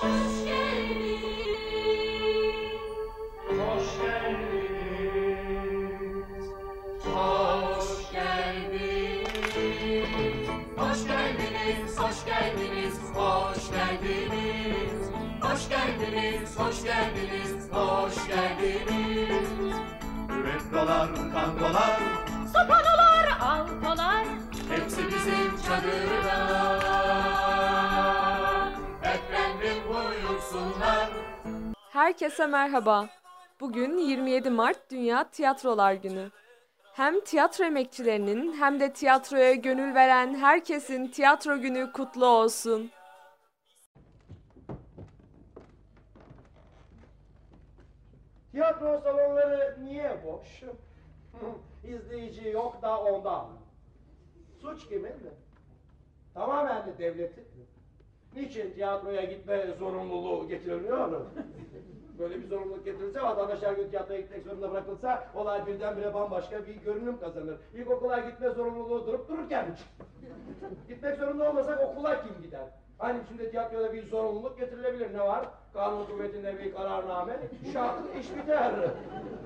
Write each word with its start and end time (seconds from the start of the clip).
Bye. 0.00 0.21
Herkese 32.22 32.46
merhaba. 32.46 33.08
Bugün 33.60 33.98
27 33.98 34.50
Mart 34.50 34.90
Dünya 34.90 35.30
Tiyatrolar 35.30 35.92
Günü. 35.92 36.30
Hem 36.92 37.20
tiyatro 37.20 37.64
emekçilerinin 37.64 38.52
hem 38.52 38.80
de 38.80 38.92
tiyatroya 38.92 39.54
gönül 39.54 39.94
veren 39.94 40.34
herkesin 40.34 41.06
tiyatro 41.06 41.58
günü 41.60 41.92
kutlu 41.92 42.26
olsun. 42.26 42.90
Tiyatro 48.52 49.00
salonları 49.04 49.76
niye 49.84 50.20
boş? 50.26 50.62
İzleyici 51.84 52.48
yok 52.48 52.82
da 52.82 53.00
ondan. 53.00 53.46
Suç 54.60 54.88
kimin? 54.88 55.14
Tamamen 56.34 56.86
de 56.86 56.98
devletin. 56.98 57.44
Niçin 58.36 58.72
tiyatroya 58.72 59.24
gitme 59.24 59.66
zorunluluğu 59.78 60.48
getirilmiyor? 60.48 61.26
Böyle 62.22 62.42
bir 62.42 62.48
zorunluluk 62.48 62.84
getirilse 62.84 63.22
vatandaş 63.22 63.62
her 63.62 63.72
gün 63.72 63.90
tiyatroya 63.90 64.20
gitmek 64.20 64.44
zorunda 64.44 64.70
bırakılsa 64.70 65.24
olay 65.34 65.66
birdenbire 65.66 66.14
bambaşka 66.14 66.66
bir 66.66 66.74
görünüm 66.74 67.20
kazanır. 67.20 67.56
İlkokula 67.74 68.18
gitme 68.18 68.50
zorunluluğu 68.50 69.06
durup 69.06 69.28
dururken 69.28 69.66
gitmek 70.88 71.16
zorunda 71.18 71.50
olmasak 71.50 71.80
okula 71.80 72.22
kim 72.22 72.42
gider? 72.42 72.66
Hani 72.98 73.18
şimdi 73.28 73.50
tiyatroda 73.50 73.92
bir 73.92 74.06
zorunluluk 74.06 74.58
getirilebilir. 74.58 75.14
Ne 75.14 75.20
var? 75.20 75.46
Kanun 75.72 76.06
kuvvetinde 76.06 76.58
bir 76.58 76.74
kararname. 76.74 77.36
Şart 77.72 77.98
iş 78.20 78.36
biter. 78.36 78.72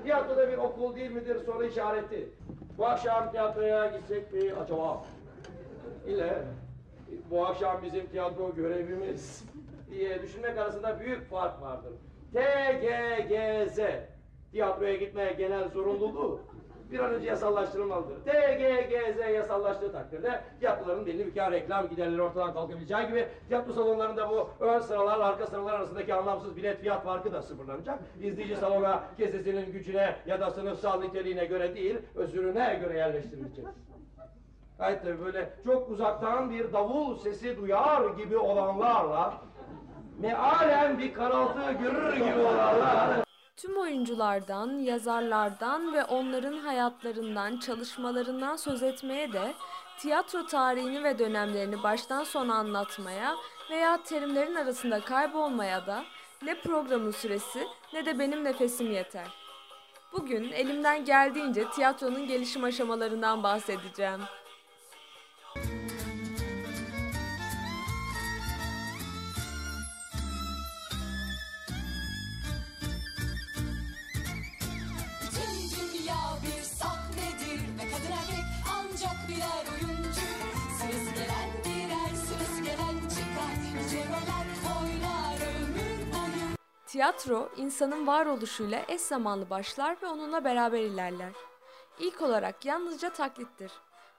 Tiyatroda 0.05 0.49
bir 0.49 0.59
okul 0.59 0.97
değil 0.97 1.11
midir 1.11 1.39
soru 1.39 1.65
işareti. 1.65 2.29
Bu 2.79 2.87
akşam 2.87 3.31
tiyatroya 3.31 3.87
gitsek 3.87 4.33
mi 4.33 4.53
acaba? 4.65 5.03
ile 6.07 6.43
bu 7.31 7.47
akşam 7.47 7.83
bizim 7.83 8.07
tiyatro 8.07 8.55
görevimiz 8.55 9.45
diye 9.91 10.23
düşünmek 10.23 10.59
arasında 10.59 11.01
büyük 11.01 11.31
fark 11.31 11.63
vardır. 11.63 11.93
TGGZ 12.37 13.81
tiyatroya 14.53 14.97
gitmeye 14.97 15.33
genel 15.33 15.69
zorunluluğu 15.69 16.41
bir 16.93 16.99
an 16.99 17.15
önce 17.15 17.27
yasallaştırılmalıdır. 17.29 18.17
TGGZ 18.25 19.35
yasallaştığı 19.35 19.93
takdirde 19.93 20.41
tiyatroların 20.61 21.07
belli 21.07 21.25
miktar 21.25 21.53
reklam 21.53 21.89
giderleri 21.89 22.23
ortadan 22.23 22.55
kalkabileceği 22.55 23.07
gibi 23.07 23.29
tiyatro 23.49 23.73
salonlarında 23.73 24.31
bu 24.31 24.49
ön 24.61 24.79
sıralar 24.79 25.21
arka 25.21 25.47
sıralar 25.47 25.75
arasındaki 25.75 26.15
anlamsız 26.15 26.57
bilet 26.57 26.81
fiyat 26.81 27.05
farkı 27.05 27.33
da 27.33 27.43
sıfırlanacak. 27.43 27.99
İzleyici 28.23 28.57
salona 28.57 29.05
kesesinin 29.17 29.73
gücüne 29.73 30.17
ya 30.27 30.41
da 30.41 30.51
sınıfsal 30.51 31.01
niteliğine 31.01 31.45
göre 31.45 31.75
değil 31.75 31.99
özürüne 32.15 32.79
göre 32.83 32.99
yerleştirilecek. 32.99 33.65
Gayet 34.79 35.03
tabii 35.03 35.25
böyle 35.25 35.51
çok 35.65 35.91
uzaktan 35.91 36.51
bir 36.51 36.73
davul 36.73 37.17
sesi 37.17 37.57
duyar 37.57 38.11
gibi 38.11 38.39
olanlarla 38.39 39.35
mealen 40.19 40.99
bir 40.99 41.15
karaltı 41.15 41.73
görür 41.73 42.17
gibi 42.17 42.39
olanlar 42.39 43.27
Tüm 43.57 43.79
oyunculardan, 43.79 44.79
yazarlardan 44.79 45.93
ve 45.95 46.05
onların 46.05 46.59
hayatlarından, 46.59 47.59
çalışmalarından 47.59 48.57
söz 48.57 48.83
etmeye 48.83 49.33
de, 49.33 49.55
tiyatro 49.99 50.47
tarihini 50.47 51.05
ve 51.05 51.19
dönemlerini 51.19 51.83
baştan 51.83 52.25
sona 52.25 52.55
anlatmaya 52.55 53.37
veya 53.71 54.03
terimlerin 54.03 54.55
arasında 54.55 55.01
kaybolmaya 55.01 55.87
da 55.87 56.05
ne 56.43 56.61
programın 56.61 57.11
süresi 57.11 57.67
ne 57.93 58.07
de 58.07 58.19
benim 58.19 58.45
nefesim 58.45 58.93
yeter. 58.93 59.29
Bugün 60.13 60.53
elimden 60.53 61.05
geldiğince 61.05 61.71
tiyatronun 61.71 62.27
gelişim 62.27 62.65
aşamalarından 62.65 63.43
bahsedeceğim. 63.43 64.21
Tiyatro, 86.97 87.49
insanın 87.57 88.07
varoluşuyla 88.07 88.83
eş 88.89 89.01
zamanlı 89.01 89.51
başlar 89.51 89.97
ve 90.03 90.07
onunla 90.07 90.45
beraber 90.45 90.81
ilerler. 90.81 91.33
İlk 91.99 92.23
olarak 92.23 92.65
yalnızca 92.65 93.11
taklittir. 93.11 93.73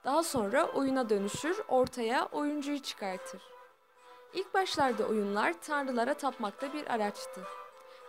Daha 0.04 0.22
sonra 0.22 0.64
oyuna 0.66 1.08
dönüşür, 1.08 1.62
ortaya 1.68 2.26
oyuncuyu 2.26 2.82
çıkartır. 2.82 3.42
İlk 4.34 4.54
başlarda 4.54 5.04
oyunlar 5.04 5.54
tanrılara 5.60 6.14
tapmakta 6.14 6.72
bir 6.72 6.86
araçtı. 6.86 7.40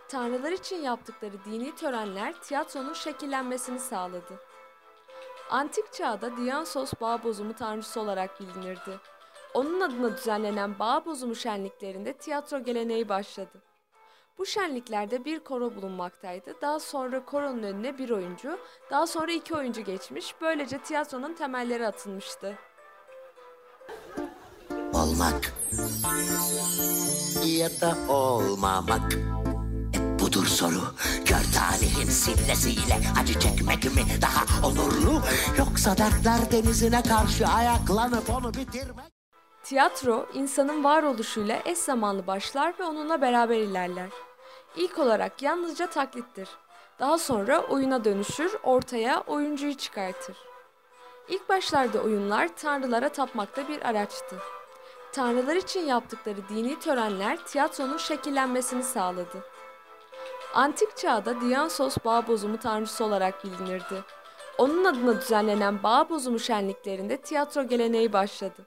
Tanrılar 0.07 0.51
için 0.51 0.81
yaptıkları 0.81 1.45
dini 1.45 1.75
törenler 1.75 2.33
tiyatronun 2.33 2.93
şekillenmesini 2.93 3.79
sağladı. 3.79 4.39
Antik 5.49 5.93
çağda 5.93 6.37
Dionysos 6.37 6.93
bağ 7.01 7.23
bozumu 7.23 7.53
tanrısı 7.53 8.01
olarak 8.01 8.39
bilinirdi. 8.39 8.99
Onun 9.53 9.81
adına 9.81 10.17
düzenlenen 10.17 10.79
bağ 10.79 11.05
bozumu 11.05 11.35
şenliklerinde 11.35 12.13
tiyatro 12.13 12.59
geleneği 12.59 13.09
başladı. 13.09 13.68
Bu 14.39 14.45
şenliklerde 14.45 15.25
bir 15.25 15.39
koro 15.39 15.75
bulunmaktaydı. 15.75 16.53
Daha 16.61 16.79
sonra 16.79 17.25
koronun 17.25 17.63
önüne 17.63 17.97
bir 17.97 18.09
oyuncu, 18.09 18.59
daha 18.91 19.07
sonra 19.07 19.31
iki 19.31 19.55
oyuncu 19.55 19.81
geçmiş. 19.81 20.35
Böylece 20.41 20.77
tiyatronun 20.77 21.33
temelleri 21.33 21.87
atılmıştı. 21.87 22.57
olmak 24.93 25.53
ya 27.45 27.69
da 27.81 28.13
olmamak. 28.13 29.13
E, 29.95 30.19
budur 30.19 30.45
soru. 30.45 30.81
Gör 31.25 31.43
talihin 31.55 32.09
sillesiyle 32.09 32.99
acı 33.21 33.39
çekmek 33.39 33.85
mi 33.85 34.01
daha 34.21 34.67
onurlu? 34.67 35.21
Yoksa 35.57 35.97
dertler 35.97 36.51
denizine 36.51 37.03
karşı 37.03 37.47
ayaklanıp 37.47 38.29
onu 38.29 38.53
bitirmek? 38.53 39.13
Tiyatro, 39.63 40.25
insanın 40.33 40.83
varoluşuyla 40.83 41.59
eş 41.65 41.77
zamanlı 41.77 42.27
başlar 42.27 42.73
ve 42.79 42.83
onunla 42.83 43.21
beraber 43.21 43.57
ilerler. 43.57 44.09
İlk 44.75 44.99
olarak 44.99 45.41
yalnızca 45.41 45.87
taklittir. 45.89 46.49
Daha 46.99 47.17
sonra 47.17 47.59
oyuna 47.59 48.03
dönüşür, 48.03 48.57
ortaya 48.63 49.21
oyuncuyu 49.21 49.77
çıkartır. 49.77 50.37
İlk 51.29 51.49
başlarda 51.49 51.99
oyunlar 51.99 52.49
tanrılara 52.55 53.09
tapmakta 53.09 53.67
bir 53.67 53.89
araçtı. 53.89 54.35
Tanrılar 55.11 55.55
için 55.55 55.85
yaptıkları 55.85 56.49
dini 56.49 56.79
törenler 56.79 57.37
tiyatronun 57.45 57.97
şekillenmesini 57.97 58.83
sağladı. 58.83 59.43
Antik 60.53 60.97
çağda 60.97 61.41
Dionysos 61.41 61.97
bağ 62.05 62.27
bozumu 62.27 62.57
tanrısı 62.57 63.05
olarak 63.05 63.43
bilinirdi. 63.43 64.03
Onun 64.57 64.85
adına 64.85 65.21
düzenlenen 65.21 65.83
bağ 65.83 66.09
bozumu 66.09 66.39
şenliklerinde 66.39 67.17
tiyatro 67.17 67.63
geleneği 67.63 68.13
başladı. 68.13 68.65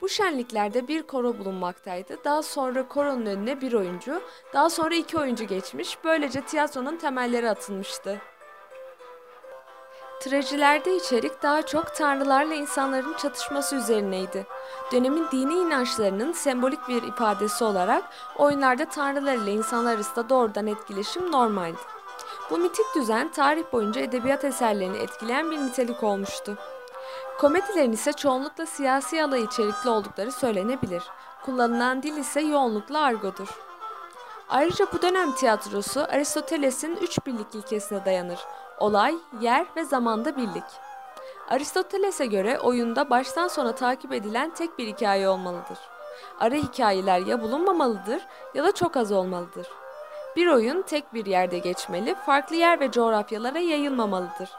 Bu 0.00 0.08
şenliklerde 0.08 0.88
bir 0.88 1.02
koro 1.02 1.38
bulunmaktaydı. 1.38 2.24
Daha 2.24 2.42
sonra 2.42 2.88
koronun 2.88 3.26
önüne 3.26 3.60
bir 3.60 3.72
oyuncu, 3.72 4.22
daha 4.54 4.70
sonra 4.70 4.94
iki 4.94 5.18
oyuncu 5.18 5.44
geçmiş. 5.44 5.98
Böylece 6.04 6.40
tiyatronun 6.40 6.96
temelleri 6.96 7.50
atılmıştı. 7.50 8.18
Trajilerde 10.20 10.96
içerik 10.96 11.42
daha 11.42 11.62
çok 11.66 11.94
tanrılarla 11.94 12.54
insanların 12.54 13.14
çatışması 13.14 13.76
üzerineydi. 13.76 14.46
Dönemin 14.92 15.26
dini 15.32 15.54
inançlarının 15.54 16.32
sembolik 16.32 16.88
bir 16.88 17.02
ifadesi 17.02 17.64
olarak 17.64 18.04
oyunlarda 18.36 18.84
tanrılar 18.84 19.34
ile 19.34 19.52
insanlar 19.52 19.94
arasında 19.94 20.28
doğrudan 20.28 20.66
etkileşim 20.66 21.32
normaldi. 21.32 21.78
Bu 22.50 22.58
mitik 22.58 22.86
düzen 22.94 23.32
tarih 23.32 23.64
boyunca 23.72 24.00
edebiyat 24.00 24.44
eserlerini 24.44 24.96
etkileyen 24.96 25.50
bir 25.50 25.58
nitelik 25.58 26.02
olmuştu. 26.02 26.58
Komedilerin 27.38 27.92
ise 27.92 28.12
çoğunlukla 28.12 28.66
siyasi 28.66 29.24
alay 29.24 29.42
içerikli 29.42 29.90
oldukları 29.90 30.32
söylenebilir. 30.32 31.02
Kullanılan 31.44 32.02
dil 32.02 32.16
ise 32.16 32.40
yoğunlukla 32.40 33.00
argodur. 33.00 33.48
Ayrıca 34.48 34.86
bu 34.92 35.02
dönem 35.02 35.32
tiyatrosu 35.32 36.00
Aristoteles'in 36.00 36.96
üç 36.96 37.26
birlik 37.26 37.54
ilkesine 37.54 38.04
dayanır. 38.04 38.38
Olay, 38.78 39.14
yer 39.40 39.66
ve 39.76 39.84
zamanda 39.84 40.36
birlik. 40.36 40.64
Aristoteles'e 41.48 42.26
göre 42.26 42.58
oyunda 42.58 43.10
baştan 43.10 43.48
sona 43.48 43.74
takip 43.74 44.12
edilen 44.12 44.50
tek 44.50 44.78
bir 44.78 44.86
hikaye 44.86 45.28
olmalıdır. 45.28 45.78
Ara 46.40 46.54
hikayeler 46.54 47.20
ya 47.20 47.42
bulunmamalıdır 47.42 48.26
ya 48.54 48.64
da 48.64 48.72
çok 48.72 48.96
az 48.96 49.12
olmalıdır. 49.12 49.66
Bir 50.36 50.46
oyun 50.46 50.82
tek 50.82 51.14
bir 51.14 51.26
yerde 51.26 51.58
geçmeli, 51.58 52.14
farklı 52.14 52.56
yer 52.56 52.80
ve 52.80 52.90
coğrafyalara 52.90 53.58
yayılmamalıdır. 53.58 54.50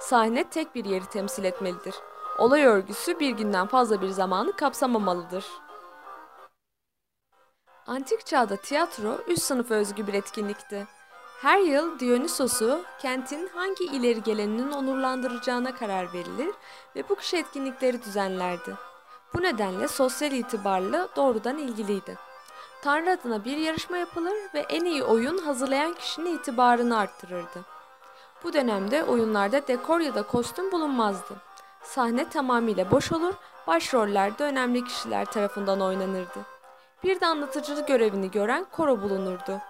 Sahne 0.00 0.44
tek 0.44 0.74
bir 0.74 0.84
yeri 0.84 1.06
temsil 1.06 1.44
etmelidir. 1.44 1.94
Olay 2.38 2.64
örgüsü 2.64 3.20
bir 3.20 3.30
günden 3.30 3.66
fazla 3.66 4.02
bir 4.02 4.08
zamanı 4.08 4.52
kapsamamalıdır. 4.52 5.46
Antik 7.86 8.26
çağda 8.26 8.56
tiyatro 8.56 9.18
üst 9.26 9.42
sınıf 9.42 9.70
özgü 9.70 10.06
bir 10.06 10.14
etkinlikti. 10.14 10.86
Her 11.42 11.58
yıl 11.58 11.98
Dionysos'u 11.98 12.82
kentin 12.98 13.48
hangi 13.48 13.84
ileri 13.84 14.22
geleninin 14.22 14.72
onurlandıracağına 14.72 15.74
karar 15.74 16.12
verilir 16.12 16.54
ve 16.96 17.08
bu 17.08 17.14
kış 17.14 17.34
etkinlikleri 17.34 18.02
düzenlerdi. 18.02 18.74
Bu 19.34 19.42
nedenle 19.42 19.88
sosyal 19.88 20.32
itibarla 20.32 21.08
doğrudan 21.16 21.58
ilgiliydi. 21.58 22.18
Tanrı 22.82 23.10
adına 23.10 23.44
bir 23.44 23.56
yarışma 23.56 23.96
yapılır 23.96 24.36
ve 24.54 24.60
en 24.60 24.84
iyi 24.84 25.04
oyun 25.04 25.38
hazırlayan 25.38 25.94
kişinin 25.94 26.38
itibarını 26.38 26.98
arttırırdı. 26.98 27.64
Bu 28.44 28.52
dönemde 28.52 29.04
oyunlarda 29.04 29.68
dekor 29.68 30.00
ya 30.00 30.14
da 30.14 30.22
kostüm 30.22 30.72
bulunmazdı. 30.72 31.45
Sahne 31.86 32.28
tamamıyla 32.28 32.90
boş 32.90 33.12
olur, 33.12 33.34
başrollerde 33.66 34.44
önemli 34.44 34.84
kişiler 34.84 35.24
tarafından 35.24 35.80
oynanırdı. 35.80 36.38
Bir 37.04 37.20
de 37.20 37.26
anlatıcılık 37.26 37.88
görevini 37.88 38.30
gören 38.30 38.66
koro 38.72 39.02
bulunurdu. 39.02 39.60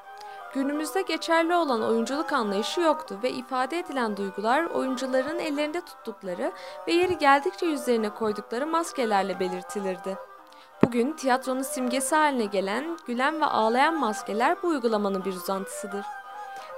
Günümüzde 0.54 1.02
geçerli 1.02 1.54
olan 1.54 1.82
oyunculuk 1.82 2.32
anlayışı 2.32 2.80
yoktu 2.80 3.18
ve 3.22 3.30
ifade 3.30 3.78
edilen 3.78 4.16
duygular 4.16 4.64
oyuncuların 4.64 5.38
ellerinde 5.38 5.80
tuttukları 5.80 6.52
ve 6.88 6.92
yeri 6.92 7.18
geldikçe 7.18 7.66
yüzlerine 7.66 8.10
koydukları 8.10 8.66
maskelerle 8.66 9.40
belirtilirdi. 9.40 10.16
Bugün 10.84 11.12
tiyatronun 11.12 11.62
simgesi 11.62 12.14
haline 12.14 12.44
gelen 12.44 12.98
gülen 13.06 13.40
ve 13.40 13.44
ağlayan 13.44 14.00
maskeler 14.00 14.62
bu 14.62 14.68
uygulamanın 14.68 15.24
bir 15.24 15.34
uzantısıdır. 15.34 16.06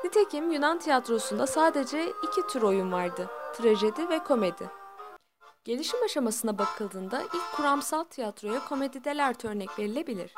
Nitekim 0.04 0.52
Yunan 0.52 0.78
tiyatrosunda 0.78 1.46
sadece 1.46 2.12
iki 2.22 2.46
tür 2.46 2.62
oyun 2.62 2.92
vardı, 2.92 3.26
trajedi 3.56 4.08
ve 4.08 4.18
komedi. 4.18 4.78
Gelişim 5.68 6.02
aşamasına 6.04 6.58
bakıldığında 6.58 7.22
ilk 7.22 7.52
kuramsal 7.56 8.04
tiyatroya 8.04 8.64
komedi 8.64 9.04
dell'arte 9.04 9.48
örnek 9.48 9.78
verilebilir. 9.78 10.34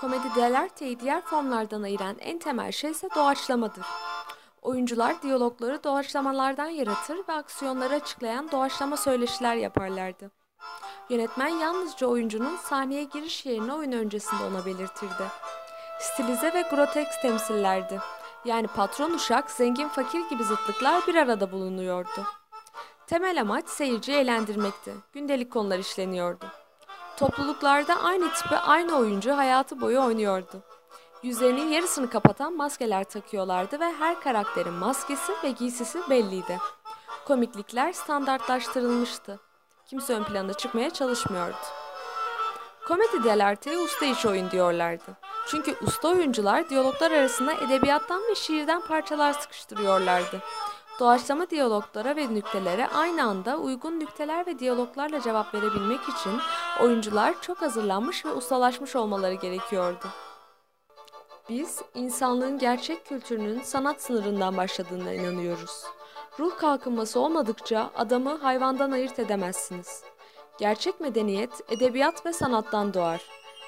Komedi 0.00 0.34
dell'arte'yi 0.36 1.00
diğer 1.00 1.20
formlardan 1.20 1.82
ayıran 1.82 2.16
en 2.20 2.38
temel 2.38 2.72
şey 2.72 2.90
ise 2.90 3.08
doğaçlamadır. 3.16 3.86
Oyuncular 4.62 5.22
diyalogları 5.22 5.84
doğaçlamalardan 5.84 6.68
yaratır 6.68 7.18
ve 7.28 7.32
aksiyonları 7.32 7.94
açıklayan 7.94 8.50
doğaçlama 8.50 8.96
söyleşiler 8.96 9.56
yaparlardı. 9.56 10.30
Yönetmen 11.10 11.48
yalnızca 11.48 12.06
oyuncunun 12.06 12.56
sahneye 12.56 13.04
giriş 13.04 13.46
yerini 13.46 13.72
oyun 13.72 13.92
öncesinde 13.92 14.44
ona 14.44 14.66
belirtirdi. 14.66 15.24
Stilize 16.00 16.54
ve 16.54 16.62
grotesk 16.62 17.22
temsillerdi. 17.22 18.00
Yani 18.44 18.66
patron 18.66 19.10
uşak, 19.10 19.50
zengin 19.50 19.88
fakir 19.88 20.28
gibi 20.30 20.44
zıtlıklar 20.44 21.06
bir 21.06 21.14
arada 21.14 21.52
bulunuyordu. 21.52 22.37
Temel 23.08 23.40
amaç 23.40 23.68
seyirciyi 23.68 24.18
eğlendirmekti. 24.18 24.94
Gündelik 25.12 25.52
konular 25.52 25.78
işleniyordu. 25.78 26.44
Topluluklarda 27.16 28.02
aynı 28.02 28.32
tipi 28.32 28.56
aynı 28.56 28.96
oyuncu 28.96 29.36
hayatı 29.36 29.80
boyu 29.80 30.00
oynuyordu. 30.00 30.62
Yüzlerinin 31.22 31.68
yarısını 31.68 32.10
kapatan 32.10 32.56
maskeler 32.56 33.04
takıyorlardı 33.04 33.80
ve 33.80 33.92
her 33.92 34.20
karakterin 34.20 34.72
maskesi 34.72 35.32
ve 35.44 35.50
giysisi 35.50 36.10
belliydi. 36.10 36.58
Komiklikler 37.26 37.92
standartlaştırılmıştı. 37.92 39.40
Kimse 39.86 40.14
ön 40.14 40.24
plana 40.24 40.52
çıkmaya 40.52 40.90
çalışmıyordu. 40.90 41.56
Komedi 42.88 43.24
dell'arte'ye 43.24 43.78
usta 43.78 44.06
iş 44.06 44.26
oyun 44.26 44.50
diyorlardı. 44.50 45.16
Çünkü 45.46 45.76
usta 45.86 46.08
oyuncular 46.08 46.68
diyaloglar 46.68 47.10
arasında 47.10 47.52
edebiyattan 47.52 48.22
ve 48.30 48.34
şiirden 48.34 48.80
parçalar 48.80 49.32
sıkıştırıyorlardı. 49.32 50.42
Doğaçlama 50.98 51.50
diyaloglara 51.50 52.16
ve 52.16 52.34
nüktelere 52.34 52.88
aynı 52.88 53.24
anda 53.24 53.56
uygun 53.56 54.00
nükteler 54.00 54.46
ve 54.46 54.58
diyaloglarla 54.58 55.20
cevap 55.20 55.54
verebilmek 55.54 56.00
için 56.00 56.32
oyuncular 56.82 57.42
çok 57.42 57.62
hazırlanmış 57.62 58.24
ve 58.24 58.32
ustalaşmış 58.32 58.96
olmaları 58.96 59.34
gerekiyordu. 59.34 60.06
Biz 61.48 61.82
insanlığın 61.94 62.58
gerçek 62.58 63.06
kültürünün 63.06 63.62
sanat 63.62 64.02
sınırından 64.02 64.56
başladığına 64.56 65.12
inanıyoruz. 65.12 65.84
Ruh 66.38 66.58
kalkınması 66.58 67.20
olmadıkça 67.20 67.90
adamı 67.96 68.34
hayvandan 68.34 68.90
ayırt 68.90 69.18
edemezsiniz. 69.18 70.02
Gerçek 70.58 71.00
medeniyet 71.00 71.60
edebiyat 71.68 72.26
ve 72.26 72.32
sanattan 72.32 72.94
doğar. 72.94 73.22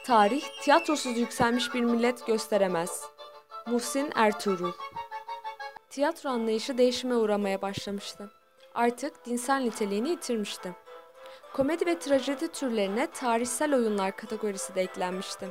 Tarih 0.04 0.42
tiyatrosuz 0.62 1.18
yükselmiş 1.18 1.74
bir 1.74 1.80
millet 1.80 2.26
gösteremez. 2.26 3.04
Muhsin 3.66 4.12
Ertuğrul 4.14 4.72
Tiyatro 5.90 6.30
anlayışı 6.30 6.78
değişime 6.78 7.16
uğramaya 7.16 7.62
başlamıştı. 7.62 8.30
Artık 8.74 9.26
dinsel 9.26 9.60
niteliğini 9.60 10.08
yitirmişti. 10.08 10.76
Komedi 11.52 11.86
ve 11.86 11.98
trajedi 11.98 12.48
türlerine 12.48 13.06
tarihsel 13.06 13.74
oyunlar 13.74 14.16
kategorisi 14.16 14.74
de 14.74 14.82
eklenmişti. 14.82 15.48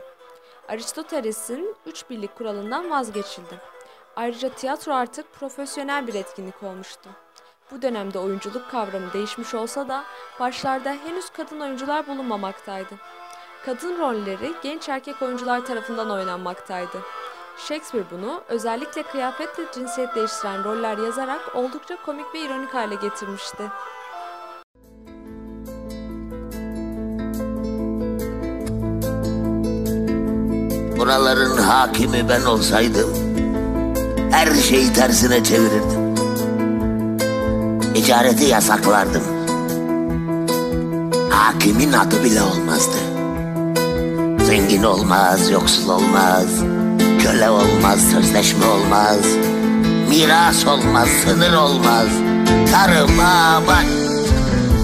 Aristoteles'in 0.68 1.75
üç 1.86 2.09
birlik 2.09 2.36
kuralından 2.36 2.89
vazgeçildi. 2.89 3.57
Ayrıca 4.15 4.50
tiyatro 4.50 4.94
artık 4.94 5.33
profesyonel 5.33 6.07
bir 6.07 6.13
etkinlik 6.13 6.63
olmuştu. 6.63 7.09
Bu 7.71 7.81
dönemde 7.81 8.19
oyunculuk 8.19 8.71
kavramı 8.71 9.13
değişmiş 9.13 9.53
olsa 9.53 9.88
da 9.88 10.03
başlarda 10.39 10.94
henüz 10.94 11.30
kadın 11.30 11.59
oyuncular 11.59 12.07
bulunmamaktaydı. 12.07 12.95
Kadın 13.65 14.00
rolleri 14.00 14.53
genç 14.63 14.89
erkek 14.89 15.21
oyuncular 15.21 15.65
tarafından 15.65 16.12
oynanmaktaydı. 16.12 16.97
Shakespeare 17.67 18.06
bunu 18.11 18.41
özellikle 18.47 19.03
kıyafetle 19.03 19.63
cinsiyet 19.75 20.15
değiştiren 20.15 20.63
roller 20.63 20.97
yazarak 20.97 21.56
oldukça 21.56 21.97
komik 22.06 22.25
ve 22.33 22.39
ironik 22.39 22.73
hale 22.73 22.95
getirmişti. 22.95 23.63
Buraların 30.97 31.57
hakimi 31.57 32.29
ben 32.29 32.45
olsaydım 32.45 33.29
her 34.31 34.56
şeyi 34.56 34.94
tersine 34.94 35.44
çevirirdim. 35.44 36.15
Ticareti 37.94 38.45
yasaklardım. 38.45 39.23
Hakimin 41.29 41.94
adı 41.94 42.23
bile 42.23 42.41
olmazdı. 42.41 42.97
Zengin 44.45 44.83
olmaz, 44.83 45.50
yoksul 45.50 45.89
olmaz, 45.89 46.63
köle 47.31 47.50
olmaz, 47.50 48.00
sözleşme 48.12 48.66
olmaz, 48.66 49.18
miras 50.09 50.66
olmaz, 50.66 51.07
sınır 51.24 51.54
olmaz, 51.54 52.07
tarıma 52.71 53.62
bak, 53.68 53.86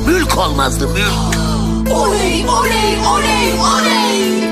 mülk 0.07 0.37
olmazdı, 0.37 0.87
mülk. 0.87 1.35
Oley 1.97 2.45
oley 2.49 2.97
oley 3.13 3.53
oley. 3.53 4.49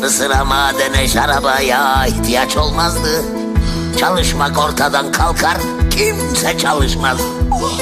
Mısıra, 0.00 0.44
madene, 0.44 1.08
şaraba, 1.08 1.60
yağa 1.60 2.06
ihtiyaç 2.06 2.56
olmazdı. 2.56 3.24
Çalışmak 4.00 4.58
ortadan 4.58 5.12
kalkar, 5.12 5.56
kimse 5.90 6.58
çalışmaz. 6.58 7.18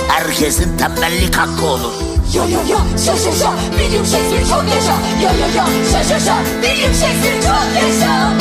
Herkesin 0.08 0.78
tembellik 0.78 1.36
hakkı 1.36 1.66
olur. 1.66 2.11
Ya 2.34 2.44
ya 2.44 2.60
ya 2.70 2.98
şa 2.98 3.16
şa 3.16 3.32
şa 3.32 3.50
William 3.78 4.06
Shakespeare 4.06 4.44
çok 4.44 4.64
yaşa 4.74 4.96
Ya 5.22 5.30
ya 5.40 5.46
ya 5.56 5.66
şa 5.92 6.04
şa 6.08 6.20
şa 6.20 6.36
William 6.62 6.94
Shakespeare 6.94 7.42
çok 7.42 7.82
yaşa 7.82 8.32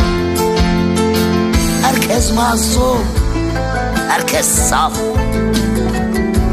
Herkes 1.82 2.34
masum, 2.34 3.06
herkes 4.10 4.46
saf. 4.46 4.94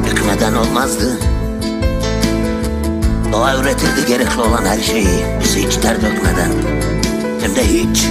Hükmeden 0.06 0.54
olmazdı. 0.54 1.18
Doğa 3.32 3.56
üretirdi 3.56 4.06
gerekli 4.08 4.40
olan 4.40 4.64
her 4.64 4.78
şeyi, 4.80 5.24
bizi 5.40 5.66
hiç 5.66 5.76
ter 5.76 5.96
dökmeden. 5.96 6.50
Hem 7.40 7.56
de 7.56 7.64
hiç. 7.64 8.04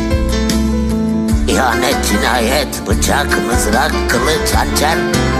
İhanet, 1.47 1.95
cinayet, 2.09 2.87
bıçak, 2.87 3.45
mızrak, 3.47 3.91
kılıç, 4.09 4.53
hançer, 4.55 4.97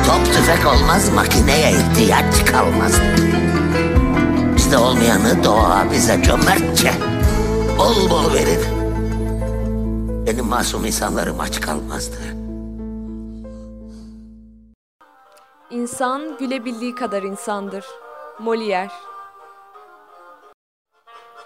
top 0.07 0.25
tüfek 0.25 0.67
olmaz, 0.67 1.09
makineye 1.15 1.71
ihtiyaç 1.71 2.45
kalmaz. 2.45 2.91
Bizde 4.67 4.77
olmayanı 4.77 5.43
doğa 5.43 5.91
bize 5.91 6.23
cömertçe, 6.23 6.91
bol 7.77 8.09
bol 8.09 8.33
verir. 8.33 8.59
Benim 10.27 10.45
masum 10.45 10.85
insanlarım 10.85 11.39
aç 11.39 11.61
kalmazdı. 11.61 12.17
İnsan 15.69 16.37
gülebildiği 16.37 16.95
kadar 16.95 17.23
insandır. 17.23 17.85
Molière 18.39 18.89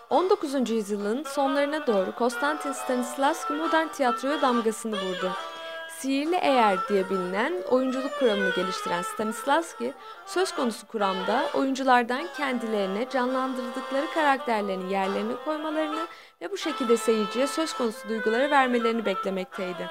19. 0.09 0.69
yüzyılın 0.69 1.23
sonlarına 1.23 1.87
doğru 1.87 2.15
Konstantin 2.15 2.71
Stanislavski 2.71 3.53
modern 3.53 3.87
tiyatroya 3.87 4.41
damgasını 4.41 4.95
vurdu. 4.95 5.31
Sihirli 6.01 6.35
Eğer 6.35 6.87
diye 6.89 7.09
bilinen 7.09 7.53
oyunculuk 7.69 8.19
kuramını 8.19 8.55
geliştiren 8.55 9.01
Stanislavski, 9.01 9.93
söz 10.25 10.55
konusu 10.55 10.87
kuramda 10.87 11.49
oyunculardan 11.53 12.27
kendilerine 12.37 13.09
canlandırdıkları 13.09 14.05
karakterlerin 14.13 14.89
yerlerine 14.89 15.33
koymalarını 15.45 16.07
ve 16.41 16.51
bu 16.51 16.57
şekilde 16.57 16.97
seyirciye 16.97 17.47
söz 17.47 17.73
konusu 17.73 18.09
duyguları 18.09 18.51
vermelerini 18.51 19.05
beklemekteydi. 19.05 19.89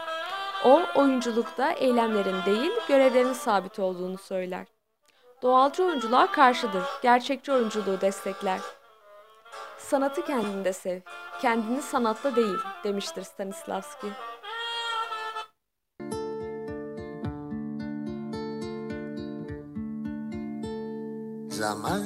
O, 0.64 0.82
oyunculukta 0.94 1.72
eylemlerin 1.72 2.44
değil, 2.46 2.72
görevlerin 2.88 3.32
sabit 3.32 3.78
olduğunu 3.78 4.18
söyler. 4.18 4.66
Doğalcı 5.42 5.84
oyunculuğa 5.84 6.32
karşıdır, 6.32 6.82
gerçekçi 7.02 7.52
oyunculuğu 7.52 8.00
destekler. 8.00 8.60
Sanatı 9.78 10.24
kendinde 10.24 10.72
sev, 10.72 11.00
kendini 11.42 11.82
sanatla 11.82 12.36
değil 12.36 12.58
demiştir 12.84 13.22
Stanislavski. 13.22 14.06
Zaman 21.60 22.04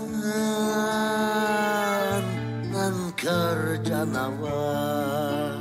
nankör 2.73 3.85
canavar. 3.85 5.59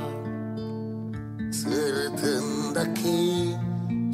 Sırtındaki 1.52 3.22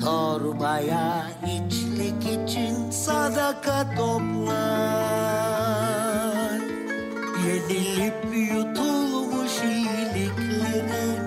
torbaya 0.04 1.30
içlik 1.44 2.22
için 2.24 2.90
sadaka 2.90 3.94
toplar. 3.96 5.40
Yenilip 7.46 8.24
yutulmuş 8.52 9.62
iyiliklerin 9.62 11.20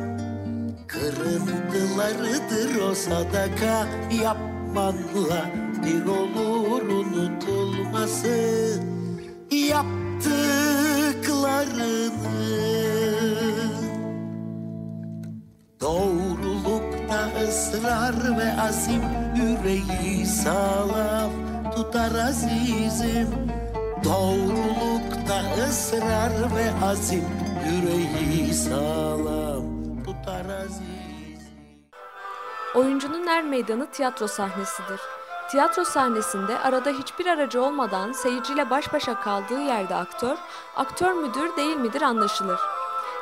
Kırıntılarıdır 0.88 2.82
o 2.82 2.96
sadaka. 2.96 3.88
Yapmanla 4.24 5.73
bir 5.86 6.06
olur 6.06 6.82
unutulması 6.82 8.28
yaptıklarının 9.52 12.14
Doğrulukta 15.82 17.30
ısrar 17.48 18.38
ve 18.38 18.62
azim 18.62 19.02
yüreği 19.36 20.26
sağlam 20.26 21.32
tutar 21.76 22.16
azizim. 22.28 23.28
Doğrulukta 24.04 25.42
ısrar 25.70 26.32
ve 26.56 26.86
azim 26.86 27.24
yüreği 27.66 28.54
sağlam 28.54 29.64
tutar 30.04 30.46
azizim. 30.46 30.84
Oyuncunun 32.76 33.28
er 33.28 33.44
meydanı 33.44 33.92
tiyatro 33.92 34.28
sahnesidir. 34.28 35.00
Tiyatro 35.54 35.86
sahnesinde 35.86 36.60
arada 36.60 36.90
hiçbir 36.90 37.26
aracı 37.26 37.64
olmadan 37.64 38.12
seyirciyle 38.12 38.70
baş 38.70 38.94
başa 38.94 39.22
kaldığı 39.22 39.62
yerde 39.62 39.96
aktör, 39.96 40.38
aktör 40.76 41.14
müdür 41.14 41.58
değil 41.58 41.76
midir 41.76 42.02
anlaşılır. 42.02 42.60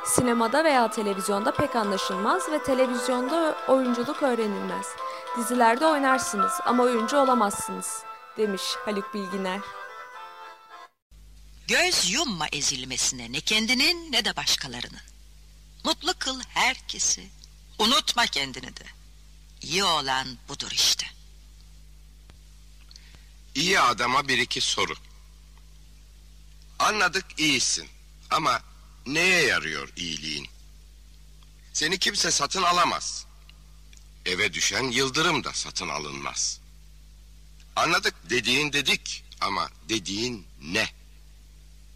Sinemada 0.05 0.63
veya 0.63 0.89
televizyonda 0.89 1.51
pek 1.51 1.75
anlaşılmaz 1.75 2.49
ve 2.51 2.63
televizyonda 2.63 3.55
oyunculuk 3.67 4.23
öğrenilmez. 4.23 4.85
Dizilerde 5.37 5.85
oynarsınız 5.85 6.51
ama 6.65 6.83
oyuncu 6.83 7.17
olamazsınız, 7.17 8.03
demiş 8.37 8.61
Haluk 8.85 9.13
Bilginer. 9.13 9.59
Göz 11.67 12.11
yumma 12.11 12.47
ezilmesine 12.51 13.31
ne 13.31 13.39
kendinin 13.39 14.11
ne 14.11 14.25
de 14.25 14.35
başkalarını. 14.35 14.99
Mutlu 15.85 16.13
kıl 16.19 16.41
herkesi. 16.49 17.29
Unutma 17.79 18.25
kendini 18.25 18.75
de. 18.77 18.85
İyi 19.61 19.83
olan 19.83 20.27
budur 20.49 20.71
işte. 20.71 21.20
İyi 23.55 23.79
adama 23.79 24.27
bir 24.27 24.37
iki 24.37 24.61
soru. 24.61 24.93
Anladık 26.79 27.25
iyisin 27.37 27.87
ama 28.29 28.61
neye 29.05 29.43
yarıyor 29.43 29.89
iyiliğin? 29.95 30.47
Seni 31.73 31.97
kimse 31.99 32.31
satın 32.31 32.63
alamaz. 32.63 33.25
Eve 34.25 34.53
düşen 34.53 34.83
yıldırım 34.83 35.43
da 35.43 35.53
satın 35.53 35.89
alınmaz. 35.89 36.59
Anladık 37.75 38.15
dediğin 38.29 38.73
dedik 38.73 39.23
ama 39.41 39.69
dediğin 39.89 40.47
ne? 40.61 40.89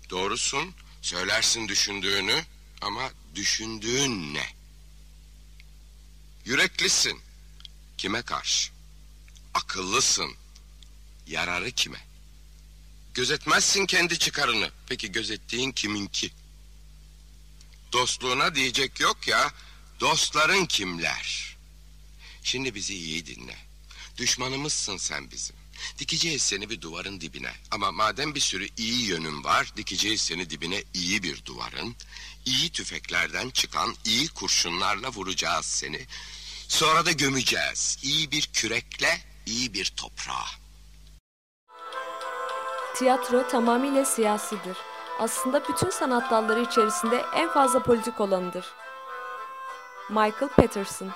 Doğrusun 0.09 0.74
söylersin 1.01 1.67
düşündüğünü 1.67 2.45
ama 2.81 3.12
düşündüğün 3.35 4.33
ne? 4.33 4.47
Yüreklisin. 6.45 7.21
Kime 7.97 8.21
karşı? 8.21 8.71
Akıllısın. 9.53 10.35
Yararı 11.27 11.72
kime? 11.72 12.00
Gözetmezsin 13.13 13.86
kendi 13.86 14.20
çıkarını. 14.20 14.72
Peki 14.88 15.12
gözettiğin 15.12 15.72
kiminki? 15.72 16.32
Dostluğuna 17.94 18.55
diyecek 18.55 19.00
yok 19.00 19.27
ya. 19.27 19.51
Dostların 20.00 20.65
kimler? 20.65 21.55
Şimdi 22.44 22.75
bizi 22.75 22.96
iyi 22.96 23.25
dinle. 23.25 23.58
Düşmanımızsın 24.17 24.98
sen 24.98 25.32
bizim. 25.32 25.55
Dikeceğiz 26.00 26.41
seni 26.41 26.70
bir 26.70 26.82
duvarın 26.82 27.22
dibine. 27.22 27.51
Ama 27.72 27.91
madem 27.91 28.36
bir 28.36 28.39
sürü 28.39 28.67
iyi 28.77 29.05
yönün 29.05 29.44
var, 29.44 29.72
dikeceğiz 29.77 30.22
seni 30.22 30.50
dibine 30.50 30.84
iyi 30.94 31.24
bir 31.24 31.46
duvarın. 31.46 31.96
İyi 32.46 32.70
tüfeklerden 32.70 33.50
çıkan 33.50 33.96
iyi 34.05 34.27
kurşunlarla 34.27 35.10
vuracağız 35.10 35.65
seni. 35.65 36.05
Sonra 36.67 37.05
da 37.05 37.12
gömeceğiz. 37.12 37.98
İyi 38.03 38.32
bir 38.32 38.50
kürekle, 38.53 39.22
iyi 39.46 39.74
bir 39.74 39.86
toprağa. 39.86 40.64
Tiyatro 42.95 43.47
tamamıyla 43.47 44.05
siyasidir. 44.05 44.77
Aslında 45.19 45.61
bütün 45.69 45.89
sanat 45.89 46.31
dalları 46.31 46.59
içerisinde 46.59 47.21
en 47.35 47.49
fazla 47.49 47.79
politik 47.79 48.21
olanıdır. 48.21 48.73
Michael 50.09 50.49
Patterson 50.55 51.09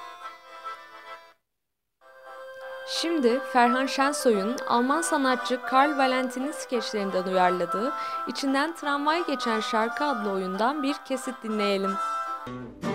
Şimdi 2.87 3.39
Ferhan 3.53 3.85
Şensoy'un 3.85 4.57
Alman 4.67 5.01
sanatçı 5.01 5.61
Karl 5.61 5.97
Valentin'in 5.97 6.51
skeçlerinden 6.51 7.23
uyarladığı 7.23 7.93
içinden 8.27 8.75
tramvay 8.75 9.25
geçen 9.25 9.59
şarkı 9.59 10.05
adlı 10.05 10.31
oyundan 10.31 10.83
bir 10.83 10.95
kesit 11.07 11.35
dinleyelim. 11.43 11.91
Dilivalen 12.47 12.88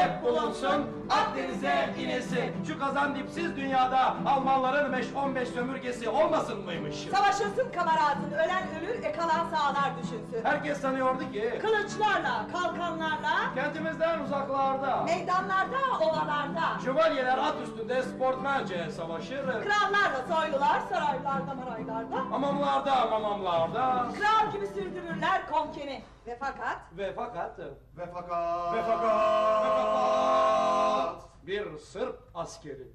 sebep 0.00 0.22
bulunsun, 0.22 0.86
Akdeniz'e 1.10 1.94
inesin. 1.98 2.64
Şu 2.66 2.78
kazan 2.78 3.14
dipsiz 3.14 3.56
dünyada 3.56 4.16
Almanların 4.26 4.92
5-15 4.92 5.44
sömürgesi 5.46 6.08
olmasın 6.08 6.64
mıymış? 6.64 6.96
Savaşılsın 6.96 7.70
kameradın, 7.74 8.32
ölen 8.32 8.62
ölür, 8.78 9.02
e 9.04 9.12
kalan 9.12 9.48
sağlar 9.50 9.90
düşünsün. 10.02 10.44
Herkes 10.44 10.80
sanıyordu 10.80 11.32
ki 11.32 11.58
Kılıçlarla, 11.62 12.46
kalkanlarla, 12.52 13.54
kentimizden 13.54 14.20
uzaklarda 14.20 15.02
meydanlarda, 15.02 15.78
ovalarda. 16.00 16.80
şövalyeler 16.84 17.38
at 17.38 17.54
üstünde 17.64 18.02
sportmence 18.02 18.90
savaşır. 18.90 19.44
Krallarla 19.46 20.22
soylular, 20.28 20.80
saraylarda, 20.92 21.54
maraylarda. 21.54 22.30
Hamamlarda, 22.30 23.06
mamamlarda 23.06 24.06
Kral 24.18 24.52
gibi 24.52 24.66
sürdürürler 24.66 25.50
konkeni. 25.52 26.02
Ve 26.30 26.36
fakat? 26.40 26.78
Ve 26.96 27.12
fakat 27.12 27.58
Ve 27.58 28.06
fakat... 28.12 28.74
ve 28.76 28.82
fakat. 28.82 29.64
Ve 29.64 29.68
fakat. 29.76 31.22
Bir 31.46 31.78
Sırp 31.78 32.18
askeri. 32.34 32.88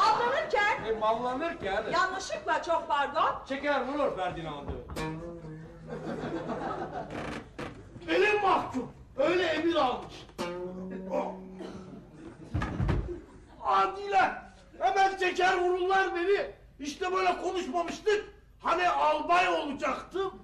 Avlanırken, 0.00 0.84
e, 0.86 0.92
mallanırken. 0.98 1.84
Yanlışlıkla 1.92 2.62
çok 2.62 2.88
pardon, 2.88 3.44
çeker 3.48 3.86
vurur 3.88 4.16
Ferdinand'ı. 4.16 4.72
Elim 8.08 8.42
mahkum, 8.42 8.92
öyle 9.16 9.46
emir 9.46 9.74
almış. 9.74 10.26
Adiler, 13.64 14.42
hemen 14.78 15.16
çeker 15.16 15.58
vururlar 15.58 16.14
beni. 16.14 16.50
İşte 16.78 17.12
böyle 17.12 17.42
konuşmamıştık. 17.42 18.35
Hani 18.66 18.88
albay 18.88 19.48
olacaktım. 19.48 20.34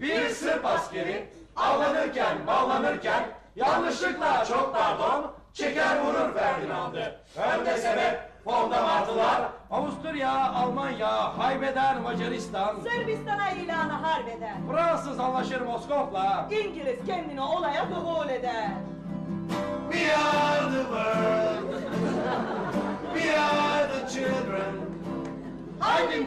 Bir 0.00 0.28
Sırp 0.28 0.66
askeri 0.66 1.30
avlanırken, 1.56 2.46
ballanırken 2.46 3.24
yanlışlıkla 3.56 4.44
çok 4.44 4.74
pardon 4.74 5.32
çeker 5.52 6.00
vurur 6.04 6.34
Ferdinand'ı. 6.34 7.20
Önde 7.36 7.76
sebep 7.78 8.30
fonda 8.44 8.82
martılar 8.82 9.42
Avusturya, 9.70 10.52
Almanya, 10.52 11.38
haybeder 11.38 11.98
Macaristan 11.98 12.76
Sırbistan'a 12.80 13.50
ilanı 13.50 13.92
harbeder. 13.92 14.54
Fransız 14.70 15.20
anlaşır 15.20 15.60
Moskov'la 15.60 16.48
İngiliz 16.50 17.06
kendini 17.06 17.40
olaya 17.40 17.90
duhul 17.90 18.28
eder. 18.28 18.68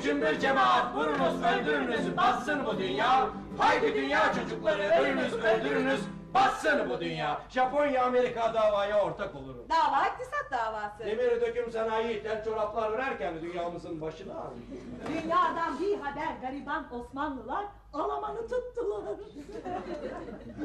Cümbür 0.05 0.39
cemaat 0.39 0.95
vurunuz 0.95 1.43
öldürünüz 1.43 2.17
bassın 2.17 2.65
bu 2.65 2.77
dünya. 2.77 3.29
Haydi 3.57 3.95
dünya 3.95 4.33
çocukları 4.33 4.83
ölünüz 4.83 5.33
öldürünüz 5.33 5.99
bassın 6.33 6.89
bu 6.89 6.99
dünya. 7.01 7.41
Japonya 7.49 8.05
Amerika 8.05 8.53
davaya 8.53 9.01
ortak 9.01 9.35
olur. 9.35 9.55
Dava 9.69 10.07
iktisat 10.07 10.51
davası. 10.51 11.05
Demir 11.05 11.41
döküm 11.41 11.71
sanayi 11.71 12.23
tel 12.23 12.43
çoraplar 12.43 12.91
örerken 12.91 13.41
dünyamızın 13.41 14.01
başına 14.01 14.33
ağrıyor. 14.33 15.23
Dünyadan 15.23 15.79
bir 15.79 15.99
haber 15.99 16.35
gariban 16.41 16.85
Osmanlılar 16.93 17.65
Alman'ı 17.93 18.47
tuttular. 18.47 19.01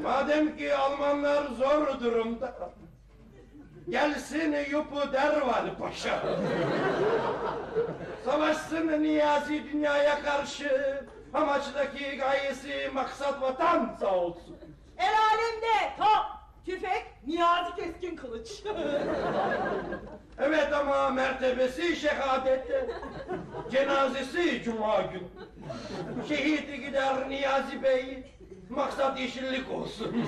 Madem 0.03 0.57
ki 0.57 0.75
Almanlar 0.75 1.43
zor 1.43 1.99
durumda 1.99 2.53
Gelsin 3.89 4.55
Yupu 4.71 5.13
Derval 5.13 5.75
Paşa. 5.79 6.23
Savaşsın 8.25 9.03
Niyazi 9.03 9.63
dünyaya 9.73 10.21
karşı. 10.23 11.01
Amaçtaki 11.33 12.17
gayesi 12.17 12.89
maksat 12.93 13.41
vatan 13.41 13.97
sağ 13.99 14.15
olsun. 14.15 14.57
El 14.97 15.13
alemde 15.13 15.95
top, 15.97 16.25
tüfek, 16.65 17.05
niyazi 17.27 17.75
keskin 17.75 18.15
kılıç. 18.15 18.63
Evet 20.39 20.73
ama 20.73 21.09
mertebesi 21.09 21.95
şehadette. 21.95 22.89
Cenazesi 23.71 24.63
cuma 24.63 25.01
gün 25.01 25.27
Şehit 26.27 26.85
gider 26.85 27.29
Niyazi 27.29 27.83
Bey 27.83 28.23
Maksat 28.75 29.19
yeşillik 29.19 29.71
olsun 29.71 30.07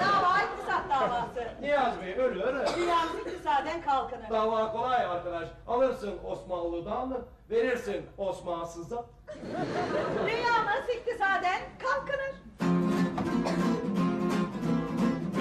Dava 0.00 0.38
iktisat 0.38 0.90
davası. 0.90 1.48
Niyazi 1.60 2.00
Bey 2.02 2.14
ölü 2.14 2.42
ölü 2.42 2.64
Dünyamız 2.76 3.14
iktisaden 3.26 3.82
kalkınır. 3.82 4.30
Dava 4.30 4.72
kolay 4.72 5.04
arkadaş. 5.04 5.48
Alırsın 5.66 6.14
Osmanlı'dan, 6.24 7.18
verirsin 7.50 8.06
Osmansız'a. 8.18 8.96
Dünyamız 10.26 10.88
iktisaden 10.96 11.60
kalkınır. 11.78 12.32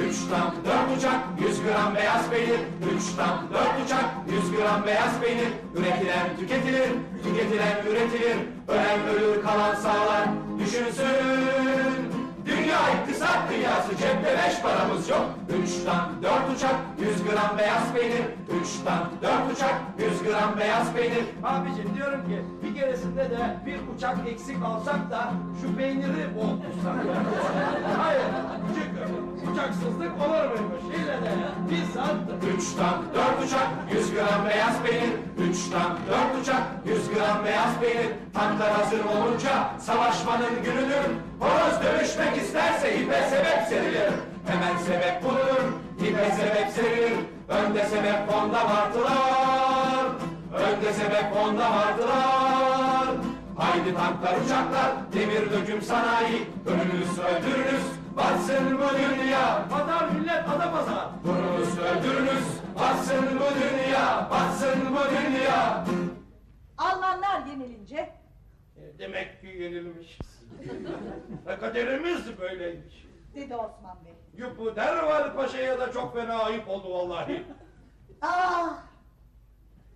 Üç 0.08 0.16
tam 0.30 0.54
dört 0.66 0.98
uçak, 0.98 1.20
yüz 1.40 1.64
gram 1.64 1.96
beyaz 1.96 2.30
peynir. 2.30 2.60
Üç 2.96 3.16
tam 3.18 3.50
dört 3.54 3.86
uçak, 3.86 4.06
yüz 4.28 4.52
gram 4.52 4.86
beyaz 4.86 5.20
peynir. 5.22 5.48
Üretilen 5.76 6.38
tüketilir, 6.40 6.90
tüketilen 7.24 7.86
üretilir. 7.86 8.38
Ölen 8.68 9.08
ölür, 9.08 9.44
kalan 9.44 9.76
sağlar. 9.76 10.28
Düşünsün. 10.60 11.95
Dünya 12.76 13.02
iktisat 13.02 13.40
dünyası 13.52 13.90
cepte 13.98 14.38
beş 14.38 14.62
paramız 14.62 15.10
yok. 15.10 15.26
Üçten 15.64 16.02
dört 16.24 16.56
uçak, 16.56 16.76
yüz 17.00 17.24
gram 17.24 17.58
beyaz 17.58 17.94
peynir. 17.94 18.26
Üçten 18.62 19.00
dört 19.22 19.52
uçak, 19.54 19.76
yüz 20.00 20.24
gram 20.24 20.58
beyaz 20.60 20.94
peynir. 20.94 21.26
Abicim 21.44 21.96
diyorum 21.96 22.22
ki 22.28 22.42
bir 22.64 22.76
keresinde 22.76 23.24
de 23.24 23.58
bir 23.66 23.80
uçak 23.96 24.18
eksik 24.28 24.58
alsak 24.66 25.12
da 25.12 25.32
şu 25.62 25.78
peyniri 25.78 26.36
bol 26.36 26.50
tutsak. 26.62 26.96
Hayır, 27.98 28.26
çünkü 28.76 29.52
uçaksızlık 29.52 30.12
olur 30.22 30.46
muymuş? 30.52 30.96
İlle 30.96 31.18
de 31.26 31.32
bizzat. 31.70 32.16
Üçten 32.58 32.96
dört 33.16 33.48
uçak, 33.48 33.68
yüz 33.94 34.14
gram 34.14 34.46
beyaz 34.50 34.82
peynir. 34.84 35.14
Üçten 35.50 35.92
dört 36.10 36.42
uçak, 36.42 36.55
yüz 36.88 37.10
gram 37.10 37.46
beyaz 37.46 37.80
peynir. 37.82 38.12
Tanklar 38.34 38.72
hazır 38.72 39.00
olunca 39.00 39.70
savaşmanın 39.80 40.64
günüdür. 40.64 41.06
Horoz 41.40 41.84
dövüşmek 41.84 42.38
isterse 42.38 42.96
ipe 43.00 43.22
sebep 43.30 43.68
serilir. 43.70 44.12
Hemen 44.48 44.78
sebep 44.78 45.24
bulunur, 45.24 45.64
ipe 46.00 46.32
sebep 46.32 46.70
serilir. 46.76 47.14
Önde 47.50 47.86
sebep 47.86 48.32
fonda 48.32 48.64
martılar. 48.64 50.06
Önde 50.54 50.94
sebep 50.94 51.34
fonda 51.34 51.70
martılar. 51.70 53.08
Haydi 53.58 53.96
tanklar 53.96 54.34
uçaklar, 54.46 54.92
demir 55.14 55.52
döküm 55.52 55.82
sanayi. 55.82 56.48
Ölünüz 56.66 57.20
öldürünüz, 57.20 57.86
batsın 58.18 58.78
bu 58.78 58.98
dünya. 58.98 59.66
Pazar 59.70 60.10
millet 60.10 60.50
ada 60.56 60.72
pazar. 60.72 61.08
Vurunuz 61.26 61.80
öldürünüz, 61.80 62.46
batsın 62.80 63.26
bu 63.40 63.62
dünya, 63.62 64.28
batsın 64.32 64.80
bu 64.92 65.16
dünya. 65.16 65.84
Almanlar 66.78 67.46
yenilince 67.46 68.14
E, 68.78 69.00
Demek 69.00 69.42
ki 69.42 69.48
yenilmişiz. 69.48 70.46
E, 71.48 71.60
Kaderimiz 71.60 72.38
böyleymiş. 72.40 73.06
dedi 73.36 73.56
Osman 73.56 74.06
Bey. 74.06 74.14
Yupu 74.38 74.76
Derval 74.76 75.36
Paşa'ya 75.36 75.80
da 75.80 75.92
çok 75.92 76.14
fena 76.14 76.44
ayıp 76.44 76.70
oldu 76.70 76.94
vallahi. 76.94 77.44
Ah! 78.22 78.78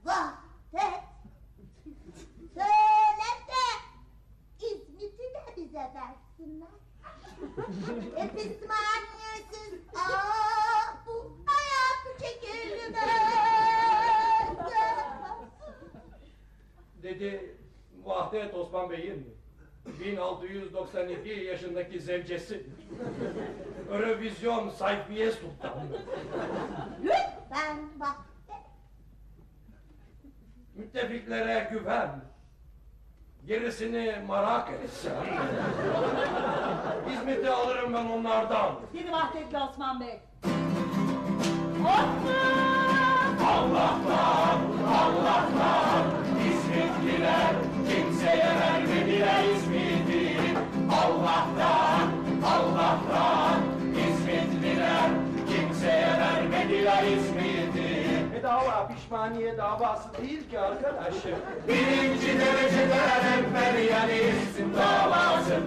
Vahdet! 0.06 1.04
Söyle 2.54 3.30
de 3.48 4.65
İzmit'i 4.65 5.18
de 5.18 5.56
bize 5.58 5.78
versinler. 5.96 6.68
e 8.18 8.28
pişmaniyesiz 8.28 9.80
ah 9.96 10.38
Dedi 17.04 17.56
Vahdet 18.04 18.54
Osman 18.56 18.90
Bey'in 18.90 19.36
1692 20.00 21.30
yaşındaki 21.30 22.00
zevcesi. 22.00 22.66
Eurovision 23.92 24.70
Sayfiye 24.70 25.32
Sultan. 25.32 25.74
Lütfen 27.04 27.78
Vahdet. 28.00 28.66
Müttefiklere 30.76 31.70
güven. 31.72 32.22
Gerisini 33.46 34.16
merak 34.28 34.70
etsen. 34.70 35.26
İzmit'i 37.14 37.50
alırım 37.50 37.94
ben 37.94 38.06
onlardan. 38.06 38.76
Dedi 38.94 39.12
Vahdetli 39.12 39.58
Osman 39.58 40.00
Bey. 40.00 40.20
Allah'tan, 43.46 44.60
Allah'tan 44.88 45.79
pişmaniye 59.10 59.58
davası 59.58 60.10
değil 60.22 60.50
ki 60.50 60.60
arkadaş. 60.60 61.13
Birinci 61.67 62.39
dereceden 62.39 63.38
emperyalizm 63.38 64.74
davası. 64.78 65.60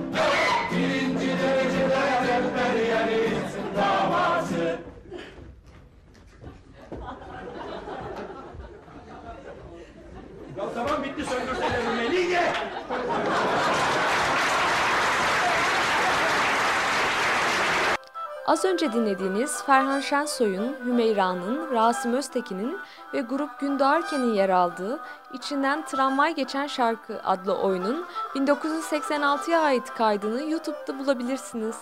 Az 18.63 18.67
önce 18.67 18.93
dinlediğiniz 18.93 19.63
Ferhan 19.63 20.01
Şensoy'un, 20.01 20.77
Hümeyra'nın, 20.85 21.71
Rasim 21.71 22.15
Öztekin'in 22.15 22.79
ve 23.15 23.21
Grup 23.21 23.61
Gündoğarken'in 23.61 24.35
yer 24.35 24.49
aldığı 24.49 25.01
İçinden 25.33 25.85
Tramvay 25.87 26.35
Geçen 26.35 26.67
Şarkı 26.67 27.21
adlı 27.25 27.59
oyunun 27.59 28.07
1986'ya 28.35 29.61
ait 29.61 29.95
kaydını 29.95 30.51
YouTube'da 30.51 30.99
bulabilirsiniz. 30.99 31.77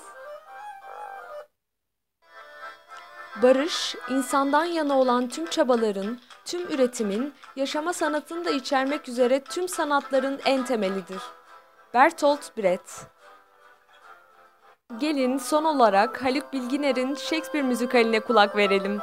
Barış, 3.43 3.97
insandan 4.11 4.65
yana 4.65 4.99
olan 4.99 5.29
tüm 5.29 5.47
çabaların, 5.47 6.19
tüm 6.45 6.63
üretimin, 6.63 7.35
yaşama 7.57 7.93
sanatını 7.93 8.45
da 8.45 8.51
içermek 8.51 9.09
üzere 9.09 9.41
tüm 9.41 9.69
sanatların 9.69 10.41
en 10.45 10.65
temelidir. 10.65 11.23
Bertolt 11.95 12.57
Brecht 12.57 13.20
Gelin 14.99 15.39
son 15.39 15.65
olarak 15.65 16.25
Haluk 16.25 16.53
Bilginer'in 16.53 17.15
Shakespeare 17.15 17.63
müzikaline 17.63 18.21
kulak 18.21 18.57
verelim. 18.57 18.99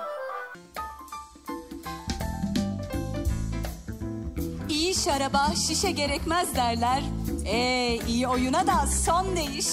İyi 4.69 4.95
şaraba 4.95 5.47
şişe 5.67 5.91
gerekmez 5.91 6.56
derler. 6.56 7.04
Ee 7.45 8.00
iyi 8.08 8.28
oyuna 8.28 8.67
da 8.67 8.88
son 9.06 9.36
değiş. 9.36 9.67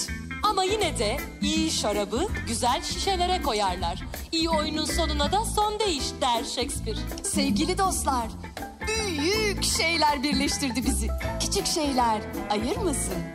Ama 0.45 0.65
yine 0.65 0.99
de 0.99 1.17
iyi 1.43 1.71
şarabı 1.71 2.27
güzel 2.47 2.83
şişelere 2.83 3.43
koyarlar. 3.43 4.03
İyi 4.33 4.51
oyunun 4.51 4.85
sonuna 4.85 5.33
da 5.33 5.45
son 5.45 5.79
değiş 5.79 6.05
der 6.21 6.45
Shakespeare. 6.45 6.99
Sevgili 7.23 7.79
dostlar, 7.79 8.27
büyük 8.89 9.65
şeyler 9.65 10.23
birleştirdi 10.23 10.87
bizi. 10.87 11.09
Küçük 11.41 11.67
şeyler 11.67 12.21
ayır 12.51 12.77
mısın? 12.77 13.35